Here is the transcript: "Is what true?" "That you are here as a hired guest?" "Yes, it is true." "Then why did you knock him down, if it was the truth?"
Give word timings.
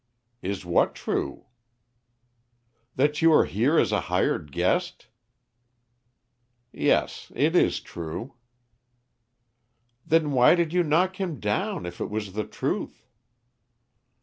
"Is 0.41 0.65
what 0.65 0.95
true?" 0.95 1.45
"That 2.95 3.21
you 3.21 3.31
are 3.33 3.45
here 3.45 3.77
as 3.77 3.91
a 3.91 4.01
hired 4.09 4.51
guest?" 4.51 5.09
"Yes, 6.73 7.31
it 7.35 7.55
is 7.55 7.79
true." 7.79 8.33
"Then 10.03 10.31
why 10.31 10.55
did 10.55 10.73
you 10.73 10.81
knock 10.81 11.17
him 11.19 11.39
down, 11.39 11.85
if 11.85 12.01
it 12.01 12.09
was 12.09 12.33
the 12.33 12.47
truth?" 12.47 13.05